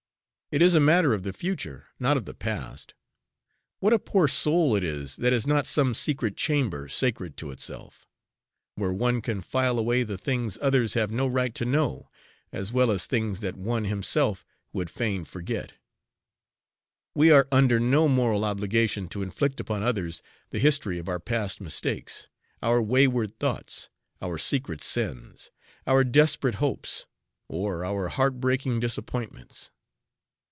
[0.53, 2.93] It is a matter of the future, not of the past.
[3.79, 8.05] What a poor soul it is that has not some secret chamber, sacred to itself;
[8.75, 12.09] where one can file away the things others have no right to know,
[12.51, 14.43] as well as things that one himself
[14.73, 15.71] would fain forget!
[17.15, 21.61] We are under no moral obligation to inflict upon others the history of our past
[21.61, 22.27] mistakes,
[22.61, 23.87] our wayward thoughts,
[24.21, 25.49] our secret sins,
[25.87, 27.05] our desperate hopes,
[27.47, 29.71] or our heartbreaking disappointments.